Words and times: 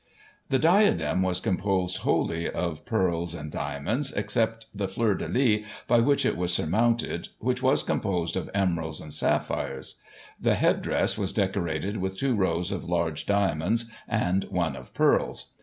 The 0.49 0.57
diadem 0.57 1.21
was 1.21 1.39
composed 1.39 1.97
wholly 1.97 2.49
of 2.49 2.85
pearls 2.85 3.35
and 3.35 3.51
diamonds, 3.51 4.11
except 4.11 4.65
the 4.73 4.87
fleur 4.87 5.13
de 5.13 5.27
lys 5.27 5.63
by 5.85 5.99
which.it 5.99 6.35
was 6.35 6.51
surmounted, 6.51 7.27
which 7.37 7.61
was 7.61 7.83
composed 7.83 8.35
of 8.35 8.49
emeralds 8.51 8.99
and 8.99 9.13
sapphires. 9.13 9.97
The 10.39 10.55
head 10.55 10.81
dress 10.81 11.19
was 11.19 11.33
decorated 11.33 11.97
with 11.97 12.17
two 12.17 12.35
rows 12.35 12.71
of 12.71 12.85
large 12.85 13.27
diamonds 13.27 13.91
and 14.07 14.45
one 14.45 14.75
of 14.75 14.91
pearls. 14.95 15.53